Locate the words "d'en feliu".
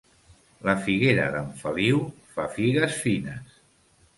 1.35-2.01